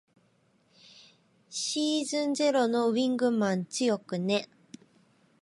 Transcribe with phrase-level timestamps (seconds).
[1.51, 4.49] シーズンゼロのウィングマン強くね。